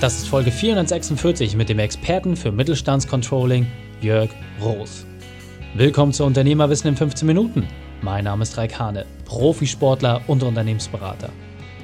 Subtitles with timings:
[0.00, 3.66] Das ist Folge 446 mit dem Experten für Mittelstandscontrolling,
[4.00, 4.30] Jörg
[4.62, 5.04] Roos.
[5.74, 7.66] Willkommen zu Unternehmerwissen in 15 Minuten.
[8.00, 11.30] Mein Name ist Raik Hane, Profisportler und Unternehmensberater.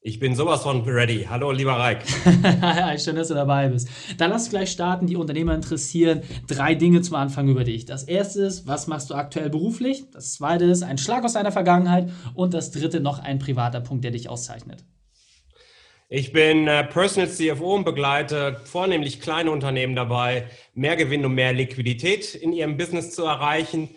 [0.00, 1.26] Ich bin sowas von ready.
[1.28, 2.04] Hallo, lieber Reik.
[3.00, 3.88] Schön, dass du dabei bist.
[4.16, 5.08] Dann lass uns gleich starten.
[5.08, 7.84] Die Unternehmer interessieren drei Dinge zum Anfang über dich.
[7.84, 10.04] Das erste ist, was machst du aktuell beruflich?
[10.12, 12.10] Das zweite ist ein Schlag aus deiner Vergangenheit.
[12.34, 14.84] Und das dritte noch ein privater Punkt, der dich auszeichnet.
[16.08, 21.52] Ich bin äh, Personal CFO und begleite vornehmlich kleine Unternehmen dabei, mehr Gewinn und mehr
[21.52, 23.90] Liquidität in ihrem Business zu erreichen.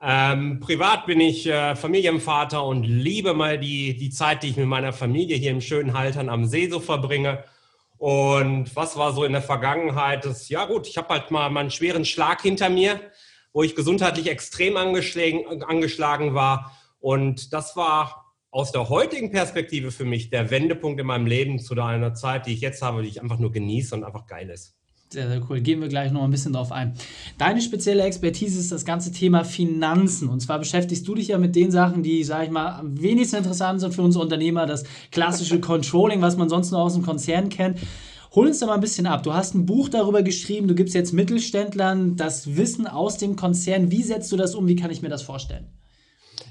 [0.00, 4.66] Ähm, privat bin ich äh, Familienvater und liebe mal die, die Zeit, die ich mit
[4.66, 7.44] meiner Familie hier im schönen Haltern am See so verbringe.
[7.96, 10.24] Und was war so in der Vergangenheit?
[10.24, 13.00] Das, ja gut, ich habe halt mal, mal einen schweren Schlag hinter mir,
[13.52, 16.78] wo ich gesundheitlich extrem angeschlagen, angeschlagen war.
[17.00, 21.74] Und das war aus der heutigen Perspektive für mich der Wendepunkt in meinem Leben zu
[21.74, 24.77] einer Zeit, die ich jetzt habe, die ich einfach nur genieße und einfach geil ist.
[25.10, 25.60] Sehr, sehr cool.
[25.60, 26.94] Gehen wir gleich noch ein bisschen drauf ein.
[27.38, 30.28] Deine spezielle Expertise ist das ganze Thema Finanzen.
[30.28, 33.36] Und zwar beschäftigst du dich ja mit den Sachen, die, sag ich mal, am wenigsten
[33.36, 34.66] interessant sind für uns Unternehmer.
[34.66, 37.78] Das klassische Controlling, was man sonst nur aus dem Konzern kennt.
[38.34, 39.22] Hol uns da mal ein bisschen ab.
[39.22, 43.90] Du hast ein Buch darüber geschrieben, du gibst jetzt Mittelständlern das Wissen aus dem Konzern.
[43.90, 44.68] Wie setzt du das um?
[44.68, 45.68] Wie kann ich mir das vorstellen?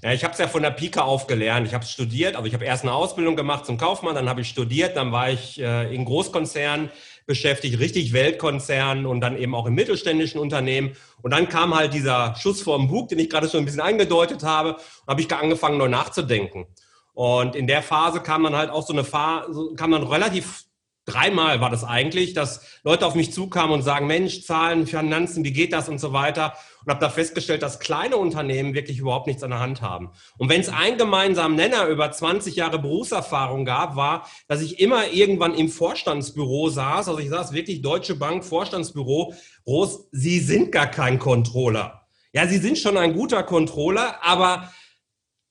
[0.03, 1.67] Ja, ich habe es ja von der Pika auf gelernt.
[1.67, 4.49] Ich habe studiert, also ich habe erst eine Ausbildung gemacht zum Kaufmann, dann habe ich
[4.49, 6.89] studiert, dann war ich äh, in Großkonzernen
[7.27, 10.95] beschäftigt, richtig Weltkonzernen und dann eben auch im mittelständischen Unternehmen.
[11.21, 14.43] Und dann kam halt dieser Schuss vorm Bug, den ich gerade schon ein bisschen angedeutet
[14.43, 16.65] habe, und habe ich angefangen, neu nachzudenken.
[17.13, 20.66] Und in der Phase kam dann halt auch so eine Phase, kam dann relativ
[21.07, 25.53] dreimal war das eigentlich, dass Leute auf mich zukamen und sagen, Mensch, Zahlen, Finanzen, wie
[25.53, 26.53] geht das und so weiter.
[26.83, 30.11] Und habe da festgestellt, dass kleine Unternehmen wirklich überhaupt nichts an der Hand haben.
[30.37, 35.07] Und wenn es einen gemeinsamen Nenner über 20 Jahre Berufserfahrung gab, war, dass ich immer
[35.11, 37.07] irgendwann im Vorstandsbüro saß.
[37.07, 39.33] Also ich saß wirklich Deutsche Bank Vorstandsbüro.
[39.65, 42.07] Groß, Sie sind gar kein Controller.
[42.33, 44.71] Ja, Sie sind schon ein guter Controller, aber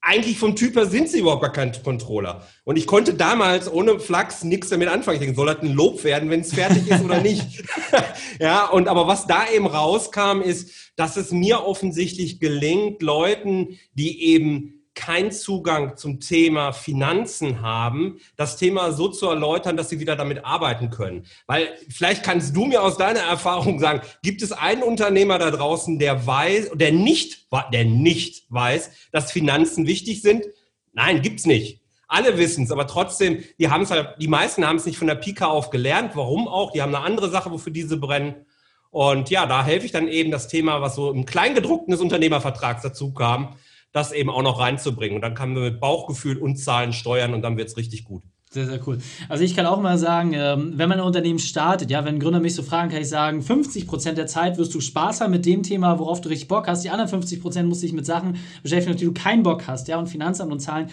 [0.06, 2.46] eigentlich vom Typ her sind sie überhaupt gar kein Controller.
[2.62, 5.16] Und ich konnte damals ohne Flachs nichts damit anfangen.
[5.16, 7.64] Ich denke, soll das ein Lob werden, wenn es fertig ist oder nicht?
[8.40, 14.22] ja, und aber was da eben rauskam, ist, dass es mir offensichtlich gelingt, Leuten, die
[14.26, 20.16] eben keinen Zugang zum Thema Finanzen haben, das Thema so zu erläutern, dass sie wieder
[20.16, 21.26] damit arbeiten können.
[21.46, 26.00] Weil vielleicht kannst du mir aus deiner Erfahrung sagen, gibt es einen Unternehmer da draußen,
[26.00, 30.46] der weiß, der nicht, der nicht weiß, dass Finanzen wichtig sind?
[30.92, 31.80] Nein, gibt's nicht.
[32.08, 35.08] Alle wissen es, aber trotzdem, die haben es halt, die meisten haben es nicht von
[35.08, 36.12] der Pika auf gelernt.
[36.14, 36.72] Warum auch?
[36.72, 38.46] Die haben eine andere Sache, wofür diese brennen.
[38.90, 42.82] Und ja, da helfe ich dann eben das Thema, was so im Kleingedruckten des Unternehmervertrags
[42.82, 43.56] dazu kam,
[43.92, 45.16] das eben auch noch reinzubringen.
[45.16, 48.22] Und dann kann man mit Bauchgefühl und Zahlen steuern und dann wird es richtig gut.
[48.50, 48.98] Sehr, sehr cool.
[49.28, 52.20] Also ich kann auch mal sagen, ähm, wenn man ein Unternehmen startet, ja, wenn ein
[52.20, 55.44] Gründer mich so fragen, kann ich sagen, 50% der Zeit wirst du Spaß haben mit
[55.44, 56.84] dem Thema, worauf du richtig Bock hast.
[56.84, 59.88] Die anderen 50% musst du dich mit Sachen beschäftigen, auf die du keinen Bock hast,
[59.88, 60.90] ja, und Finanzamt und Zahlen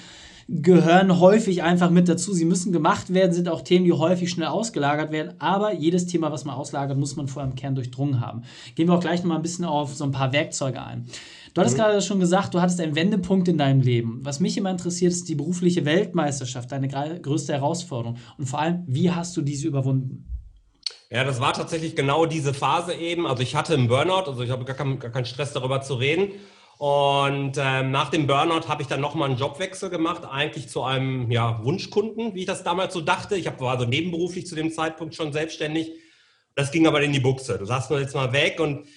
[0.49, 2.33] gehören häufig einfach mit dazu.
[2.33, 5.33] Sie müssen gemacht werden, sind auch Themen, die häufig schnell ausgelagert werden.
[5.39, 8.43] Aber jedes Thema, was man auslagert, muss man vorher im Kern durchdrungen haben.
[8.75, 11.05] Gehen wir auch gleich noch mal ein bisschen auf so ein paar Werkzeuge ein.
[11.53, 11.81] Du hattest mhm.
[11.81, 14.19] gerade schon gesagt, du hattest einen Wendepunkt in deinem Leben.
[14.23, 18.17] Was mich immer interessiert, ist die berufliche Weltmeisterschaft, deine größte Herausforderung.
[18.37, 20.25] Und vor allem, wie hast du diese überwunden?
[21.11, 23.27] Ja, das war tatsächlich genau diese Phase eben.
[23.27, 25.93] Also ich hatte einen Burnout, also ich habe gar, kein, gar keinen Stress darüber zu
[25.93, 26.31] reden.
[26.79, 31.29] Und ähm, nach dem Burnout habe ich dann nochmal einen Jobwechsel gemacht, eigentlich zu einem
[31.29, 33.35] ja, Wunschkunden, wie ich das damals so dachte.
[33.35, 35.91] Ich war also nebenberuflich zu dem Zeitpunkt schon selbstständig.
[36.55, 37.59] Das ging aber in die Buchse.
[37.59, 38.59] Du sagst nur jetzt mal weg.
[38.59, 38.87] Und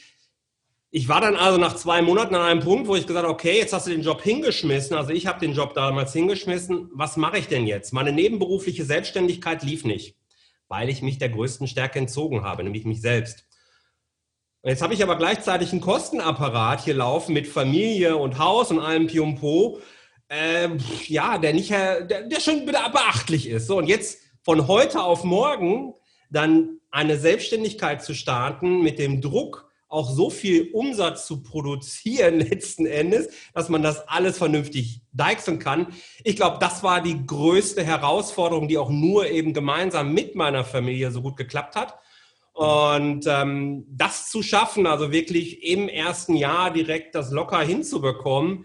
[0.90, 3.58] ich war dann also nach zwei Monaten an einem Punkt, wo ich gesagt habe, okay,
[3.58, 4.96] jetzt hast du den Job hingeschmissen.
[4.96, 6.88] Also ich habe den Job damals hingeschmissen.
[6.92, 7.92] Was mache ich denn jetzt?
[7.92, 10.16] Meine nebenberufliche Selbstständigkeit lief nicht,
[10.68, 13.44] weil ich mich der größten Stärke entzogen habe, nämlich mich selbst.
[14.62, 19.06] Jetzt habe ich aber gleichzeitig einen Kostenapparat hier laufen mit Familie und Haus und allem
[19.06, 19.78] Piumpo,
[20.28, 20.68] äh,
[21.06, 23.66] ja, der nicht, der, der schon beachtlich ist.
[23.68, 25.94] So, und jetzt von heute auf morgen
[26.30, 32.86] dann eine Selbstständigkeit zu starten mit dem Druck, auch so viel Umsatz zu produzieren letzten
[32.86, 35.88] Endes, dass man das alles vernünftig deichseln kann.
[36.24, 41.10] Ich glaube, das war die größte Herausforderung, die auch nur eben gemeinsam mit meiner Familie
[41.10, 41.98] so gut geklappt hat.
[42.52, 48.64] Und ähm, das zu schaffen, also wirklich im ersten Jahr direkt das locker hinzubekommen,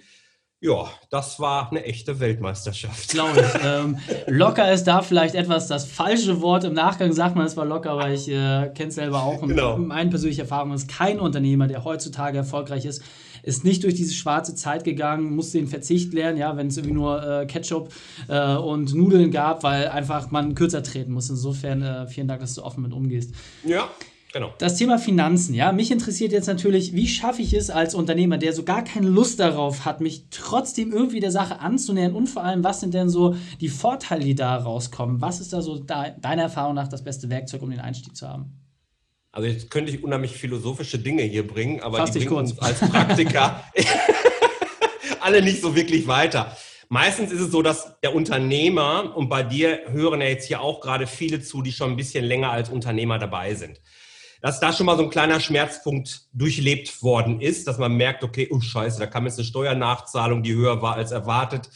[0.63, 3.09] ja, das war eine echte Weltmeisterschaft.
[3.09, 3.61] Glaube ich.
[3.63, 3.97] Ähm,
[4.27, 6.63] locker ist da vielleicht etwas das falsche Wort.
[6.63, 9.41] Im Nachgang sagt man, es war locker, aber ich äh, kenne es selber auch.
[9.41, 9.77] Und genau.
[9.77, 13.03] meine persönliche Erfahrung ist, kein Unternehmer, der heutzutage erfolgreich ist,
[13.43, 16.95] ist nicht durch diese schwarze Zeit gegangen, musste den Verzicht lernen, ja, wenn es irgendwie
[16.95, 17.89] nur äh, Ketchup
[18.27, 21.29] äh, und Nudeln gab, weil einfach man kürzer treten muss.
[21.29, 23.33] Insofern äh, vielen Dank, dass du offen mit umgehst.
[23.63, 23.89] Ja.
[24.33, 24.53] Genau.
[24.59, 25.71] Das Thema Finanzen, ja.
[25.73, 29.39] Mich interessiert jetzt natürlich, wie schaffe ich es als Unternehmer, der so gar keine Lust
[29.39, 33.35] darauf hat, mich trotzdem irgendwie der Sache anzunähern und vor allem, was sind denn so
[33.59, 35.19] die Vorteile, die da rauskommen?
[35.19, 38.27] Was ist da so da, deiner Erfahrung nach das beste Werkzeug, um den Einstieg zu
[38.27, 38.57] haben?
[39.33, 42.51] Also jetzt könnte ich unheimlich philosophische Dinge hier bringen, aber Fass die bringen kurz.
[42.51, 43.63] uns als Praktiker
[45.21, 46.55] alle nicht so wirklich weiter.
[46.89, 50.81] Meistens ist es so, dass der Unternehmer, und bei dir hören ja jetzt hier auch
[50.81, 53.79] gerade viele zu, die schon ein bisschen länger als Unternehmer dabei sind,
[54.41, 58.49] dass da schon mal so ein kleiner Schmerzpunkt durchlebt worden ist, dass man merkt, okay,
[58.51, 61.69] oh scheiße, da kam jetzt eine Steuernachzahlung, die höher war als erwartet,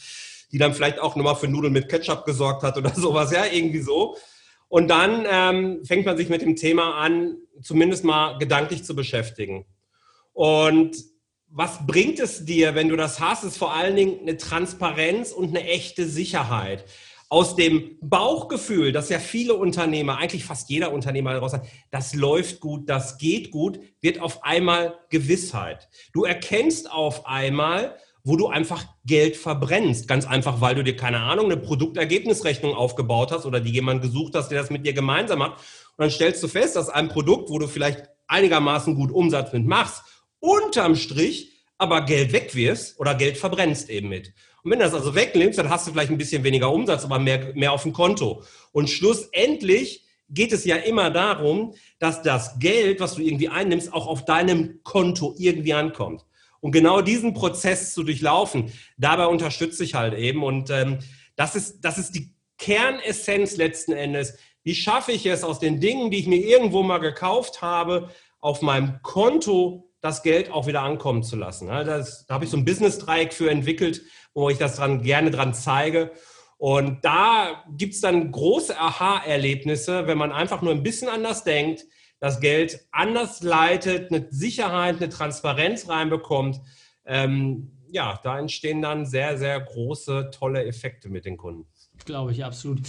[0.52, 3.80] die dann vielleicht auch nochmal für Nudeln mit Ketchup gesorgt hat oder sowas, ja, irgendwie
[3.80, 4.16] so.
[4.68, 9.64] Und dann ähm, fängt man sich mit dem Thema an, zumindest mal gedanklich zu beschäftigen.
[10.32, 10.96] Und
[11.48, 15.50] was bringt es dir, wenn du das hast, ist vor allen Dingen eine Transparenz und
[15.50, 16.84] eine echte Sicherheit.
[17.28, 22.60] Aus dem Bauchgefühl, dass ja viele Unternehmer, eigentlich fast jeder Unternehmer daraus hat, das läuft
[22.60, 25.88] gut, das geht gut, wird auf einmal Gewissheit.
[26.12, 27.96] Du erkennst auf einmal,
[28.26, 30.08] wo du einfach Geld verbrennst.
[30.08, 34.34] Ganz einfach, weil du dir, keine Ahnung, eine Produktergebnisrechnung aufgebaut hast oder die jemand gesucht
[34.34, 35.58] hast, der das mit dir gemeinsam macht.
[35.96, 39.64] Und dann stellst du fest, dass ein Produkt, wo du vielleicht einigermaßen gut Umsatz mit
[39.64, 40.02] machst,
[40.40, 44.32] unterm Strich aber Geld wegwirfst oder Geld verbrennst eben mit.
[44.66, 47.20] Und wenn du das also wegnimmst, dann hast du vielleicht ein bisschen weniger Umsatz, aber
[47.20, 48.42] mehr, mehr auf dem Konto.
[48.72, 54.08] Und schlussendlich geht es ja immer darum, dass das Geld, was du irgendwie einnimmst, auch
[54.08, 56.24] auf deinem Konto irgendwie ankommt.
[56.58, 60.42] Und genau diesen Prozess zu durchlaufen, dabei unterstütze ich halt eben.
[60.42, 60.98] Und ähm,
[61.36, 64.36] das, ist, das ist die Kernessenz letzten Endes.
[64.64, 68.10] Wie schaffe ich es aus den Dingen, die ich mir irgendwo mal gekauft habe,
[68.40, 71.68] auf meinem Konto das Geld auch wieder ankommen zu lassen?
[71.68, 74.02] Das, da habe ich so ein Business-Dreieck für entwickelt,
[74.34, 76.12] wo ich das dran, gerne dran zeige.
[76.58, 81.84] Und da gibt es dann große Aha-Erlebnisse, wenn man einfach nur ein bisschen anders denkt,
[82.18, 86.60] das Geld anders leitet, eine Sicherheit, eine Transparenz reinbekommt,
[87.04, 91.66] ähm, ja, da entstehen dann sehr, sehr große, tolle Effekte mit den Kunden.
[92.04, 92.80] Glaube ich, absolut.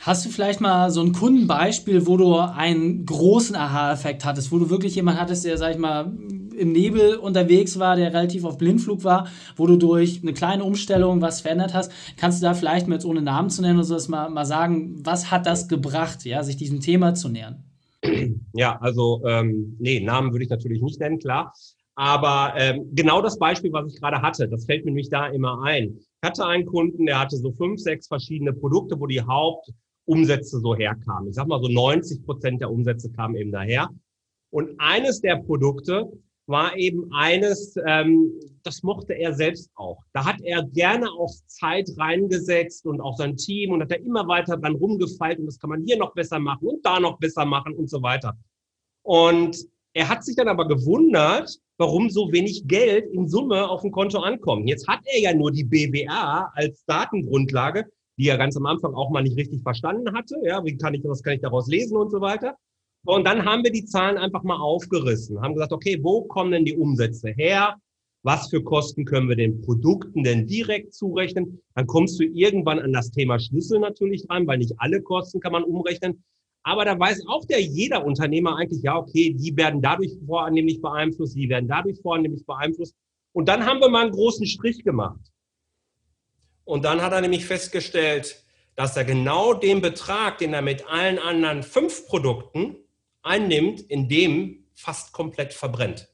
[0.00, 4.68] Hast du vielleicht mal so ein Kundenbeispiel, wo du einen großen Aha-Effekt hattest, wo du
[4.68, 6.12] wirklich jemanden hattest, der, sag ich mal,
[6.54, 11.20] im Nebel unterwegs war, der relativ auf Blindflug war, wo du durch eine kleine Umstellung
[11.20, 11.92] was verändert hast?
[12.16, 15.30] Kannst du da vielleicht mit ohne Namen zu nennen oder so mal, mal sagen, was
[15.30, 17.64] hat das gebracht, ja, sich diesem Thema zu nähern?
[18.54, 21.52] Ja, also ähm, nee, Namen würde ich natürlich nicht nennen, klar.
[21.94, 25.62] Aber ähm, genau das Beispiel, was ich gerade hatte, das fällt mir nämlich da immer
[25.62, 25.98] ein.
[25.98, 30.74] Ich hatte einen Kunden, der hatte so fünf, sechs verschiedene Produkte, wo die Hauptumsätze so
[30.74, 31.28] herkamen.
[31.28, 33.90] Ich sag mal so 90 Prozent der Umsätze kamen eben daher.
[34.50, 36.10] Und eines der Produkte
[36.46, 38.32] war eben eines, ähm,
[38.62, 39.98] das mochte er selbst auch.
[40.12, 44.26] Da hat er gerne auch Zeit reingesetzt und auch sein Team und hat er immer
[44.26, 47.44] weiter dran rumgefeilt und das kann man hier noch besser machen und da noch besser
[47.44, 48.36] machen und so weiter.
[49.02, 49.56] Und
[49.94, 54.18] er hat sich dann aber gewundert, warum so wenig Geld in Summe auf dem Konto
[54.18, 54.68] ankommt.
[54.68, 59.10] Jetzt hat er ja nur die BWA als Datengrundlage, die er ganz am Anfang auch
[59.10, 60.36] mal nicht richtig verstanden hatte.
[60.44, 62.56] Ja, wie kann ich, was kann ich daraus lesen und so weiter.
[63.04, 66.64] Und dann haben wir die Zahlen einfach mal aufgerissen, haben gesagt, okay, wo kommen denn
[66.64, 67.76] die Umsätze her?
[68.22, 71.60] was für Kosten können wir den Produkten denn direkt zurechnen.
[71.74, 75.52] Dann kommst du irgendwann an das Thema Schlüssel natürlich rein, weil nicht alle Kosten kann
[75.52, 76.22] man umrechnen.
[76.64, 81.34] Aber da weiß auch der jeder Unternehmer eigentlich, ja, okay, die werden dadurch vornehmlich beeinflusst,
[81.34, 82.94] die werden dadurch vornehmlich beeinflusst.
[83.32, 85.20] Und dann haben wir mal einen großen Strich gemacht.
[86.64, 88.44] Und dann hat er nämlich festgestellt,
[88.76, 92.76] dass er genau den Betrag, den er mit allen anderen fünf Produkten
[93.22, 96.08] einnimmt, in dem fast komplett verbrennt.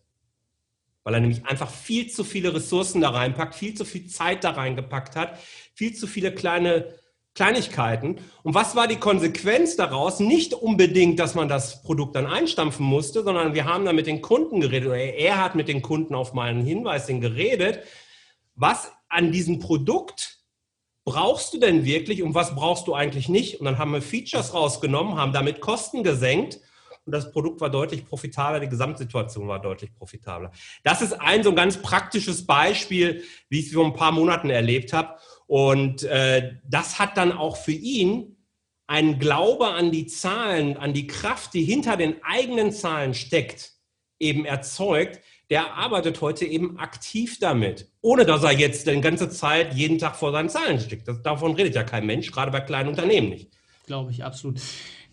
[1.05, 4.51] Weil er nämlich einfach viel zu viele Ressourcen da reinpackt, viel zu viel Zeit da
[4.51, 5.39] reingepackt hat,
[5.75, 6.95] viel zu viele kleine
[7.35, 8.19] Kleinigkeiten.
[8.43, 10.19] Und was war die Konsequenz daraus?
[10.19, 14.23] Nicht unbedingt, dass man das Produkt dann einstampfen musste, sondern wir haben da mit den
[14.23, 17.85] Kunden geredet, oder er hat mit den Kunden auf meinen Hinweis hin geredet.
[18.57, 20.39] Was an diesem Produkt
[21.05, 23.61] brauchst du denn wirklich und was brauchst du eigentlich nicht?
[23.61, 26.59] Und dann haben wir Features rausgenommen, haben damit Kosten gesenkt
[27.09, 30.53] und das Produkt war deutlich profitabler, die Gesamtsituation war deutlich profitabler.
[30.85, 34.51] Das ist ein so ein ganz praktisches Beispiel, wie ich es vor ein paar Monaten
[34.51, 35.15] erlebt habe.
[35.47, 38.37] Und äh, das hat dann auch für ihn
[38.87, 43.73] einen Glaube an die Zahlen, an die Kraft, die hinter den eigenen Zahlen steckt,
[44.19, 45.21] eben erzeugt.
[45.49, 50.15] Der arbeitet heute eben aktiv damit, ohne dass er jetzt die ganze Zeit jeden Tag
[50.15, 51.09] vor seinen Zahlen steckt.
[51.09, 53.49] Das, davon redet ja kein Mensch, gerade bei kleinen Unternehmen nicht.
[53.87, 54.61] Glaube ich, absolut.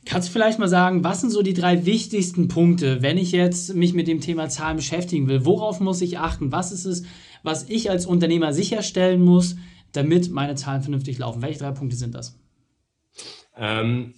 [0.05, 3.74] Kannst du vielleicht mal sagen, was sind so die drei wichtigsten Punkte, wenn ich jetzt
[3.74, 5.45] mich mit dem Thema Zahlen beschäftigen will?
[5.45, 6.51] Worauf muss ich achten?
[6.51, 7.03] Was ist es,
[7.41, 9.55] was ich als Unternehmer sicherstellen muss,
[9.93, 11.41] damit meine Zahlen vernünftig laufen?
[11.41, 12.39] Welche drei Punkte sind das?
[13.57, 14.13] Ähm,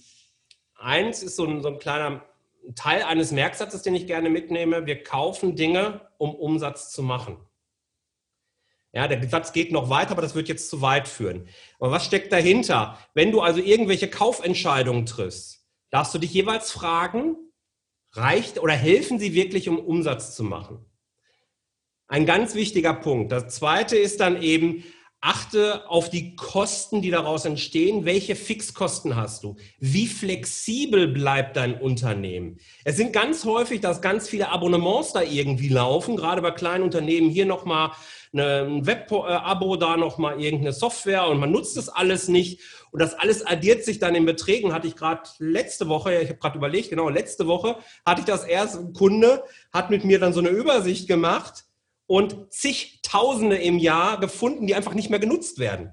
[0.76, 2.22] eins ist so ein, so ein kleiner
[2.74, 4.84] Teil eines Merksatzes, den ich gerne mitnehme.
[4.84, 7.38] Wir kaufen Dinge, um Umsatz zu machen.
[8.92, 11.48] Ja, der Satz geht noch weiter, aber das wird jetzt zu weit führen.
[11.78, 12.98] Aber was steckt dahinter?
[13.14, 15.57] Wenn du also irgendwelche Kaufentscheidungen triffst,
[15.90, 17.36] darfst du dich jeweils fragen,
[18.12, 20.84] reicht oder helfen sie wirklich, um Umsatz zu machen?
[22.06, 23.32] Ein ganz wichtiger Punkt.
[23.32, 24.84] Das zweite ist dann eben,
[25.20, 28.04] Achte auf die Kosten, die daraus entstehen.
[28.04, 29.56] Welche Fixkosten hast du?
[29.80, 32.58] Wie flexibel bleibt dein Unternehmen?
[32.84, 37.30] Es sind ganz häufig, dass ganz viele Abonnements da irgendwie laufen, gerade bei kleinen Unternehmen.
[37.30, 37.90] Hier nochmal
[38.32, 42.60] ein Web-Abo, da nochmal irgendeine Software und man nutzt das alles nicht.
[42.90, 44.72] Und das alles addiert sich dann in Beträgen.
[44.72, 48.44] Hatte ich gerade letzte Woche, ich habe gerade überlegt, genau, letzte Woche hatte ich das
[48.44, 51.64] erst, ein Kunde hat mit mir dann so eine Übersicht gemacht
[52.06, 55.92] und zigtausende im Jahr gefunden, die einfach nicht mehr genutzt werden.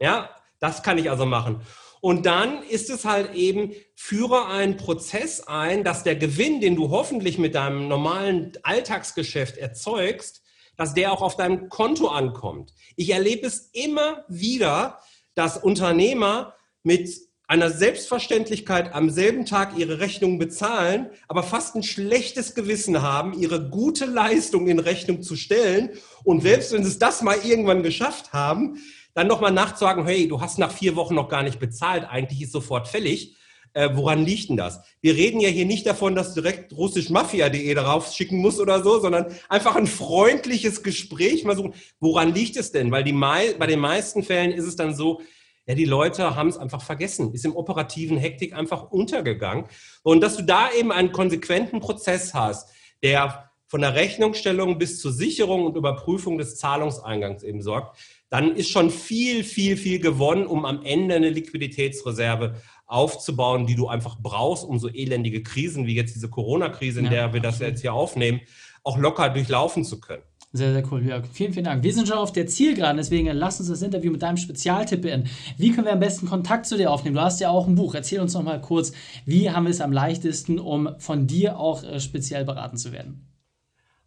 [0.00, 1.62] Ja, das kann ich also machen.
[2.04, 6.90] Und dann ist es halt eben, führe einen Prozess ein, dass der Gewinn, den du
[6.90, 10.42] hoffentlich mit deinem normalen Alltagsgeschäft erzeugst,
[10.76, 12.72] dass der auch auf deinem Konto ankommt.
[12.96, 14.98] Ich erlebe es immer wieder,
[15.34, 17.10] dass Unternehmer mit
[17.46, 23.68] einer Selbstverständlichkeit am selben Tag ihre Rechnung bezahlen, aber fast ein schlechtes Gewissen haben, ihre
[23.68, 25.90] gute Leistung in Rechnung zu stellen.
[26.24, 28.78] Und selbst wenn sie es das mal irgendwann geschafft haben,
[29.12, 32.52] dann nochmal nachzusagen, hey, du hast nach vier Wochen noch gar nicht bezahlt, eigentlich ist
[32.52, 33.36] sofort fällig.
[33.74, 34.80] Äh, woran liegt denn das?
[35.00, 39.26] Wir reden ja hier nicht davon, dass direkt russischmafia.de darauf schicken muss oder so, sondern
[39.48, 41.74] einfach ein freundliches Gespräch mal suchen.
[41.98, 42.92] Woran liegt es denn?
[42.92, 45.20] Weil die, bei den meisten Fällen ist es dann so,
[45.66, 49.64] ja, die Leute haben es einfach vergessen, ist im operativen Hektik einfach untergegangen.
[50.04, 52.70] Und dass du da eben einen konsequenten Prozess hast,
[53.02, 58.70] der von der Rechnungsstellung bis zur Sicherung und Überprüfung des Zahlungseingangs eben sorgt, dann ist
[58.70, 64.64] schon viel, viel, viel gewonnen, um am Ende eine Liquiditätsreserve aufzubauen, die du einfach brauchst,
[64.64, 67.94] um so elendige Krisen wie jetzt diese Corona-Krise, in ja, der wir das jetzt hier
[67.94, 68.40] aufnehmen,
[68.82, 70.22] auch locker durchlaufen zu können.
[70.56, 71.24] Sehr, sehr cool, Jörg.
[71.32, 71.82] Vielen, vielen Dank.
[71.82, 75.28] Wir sind schon auf der Zielgeraden, deswegen lass uns das Interview mit deinem Spezialtipp beenden.
[75.58, 77.16] Wie können wir am besten Kontakt zu dir aufnehmen?
[77.16, 77.92] Du hast ja auch ein Buch.
[77.94, 78.92] Erzähl uns noch mal kurz,
[79.26, 83.26] wie haben wir es am leichtesten, um von dir auch äh, speziell beraten zu werden?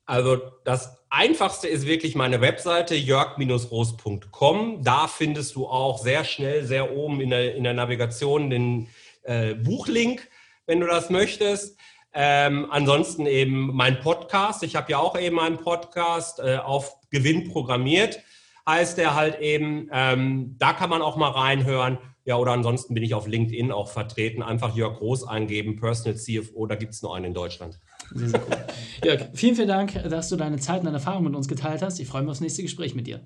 [0.05, 4.83] Also das Einfachste ist wirklich meine Webseite jörg-roos.com.
[4.83, 8.89] Da findest du auch sehr schnell, sehr oben in der, in der Navigation den
[9.23, 10.27] äh, Buchlink,
[10.65, 11.77] wenn du das möchtest.
[12.13, 14.63] Ähm, ansonsten eben mein Podcast.
[14.63, 18.19] Ich habe ja auch eben einen Podcast äh, auf Gewinn programmiert.
[18.67, 21.99] Heißt der halt eben, ähm, da kann man auch mal reinhören.
[22.25, 24.43] Ja, oder ansonsten bin ich auf LinkedIn auch vertreten.
[24.43, 27.79] Einfach Jörg Groß eingeben, Personal CFO, da gibt es nur einen in Deutschland.
[28.13, 28.57] Sehr, sehr cool.
[29.03, 31.99] Jörg, vielen, vielen Dank, dass du deine Zeit und deine Erfahrung mit uns geteilt hast.
[31.99, 33.21] Ich freue mich aufs nächste Gespräch mit dir.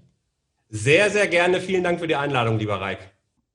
[0.70, 1.60] Sehr, sehr gerne.
[1.60, 3.00] Vielen Dank für die Einladung, lieber Reik.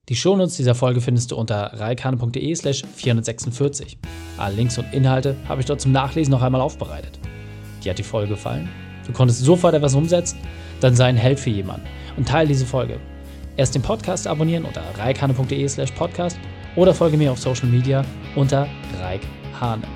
[0.08, 3.98] Die Shownotes dieser Folge findest du unter reikane.de slash 446.
[4.38, 7.18] Alle Links und Inhalte habe ich dort zum Nachlesen noch einmal aufbereitet.
[7.82, 8.68] Dir hat die Folge gefallen?
[9.06, 10.38] Du konntest sofort etwas umsetzen?
[10.80, 13.00] Dann sei ein Held für jemanden und teile diese Folge.
[13.56, 16.38] Erst den Podcast abonnieren unter reikane.de slash podcast
[16.76, 18.04] oder folge mir auf Social Media
[18.36, 18.68] unter
[19.00, 19.95] reikhane.